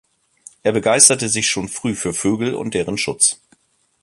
Er 0.63 0.71
begeisterte 0.71 1.29
sich 1.29 1.47
schon 1.47 1.67
früh 1.67 1.93
für 1.93 2.11
Vögel 2.15 2.55
und 2.55 2.73
deren 2.73 2.97
Schutz. 2.97 3.39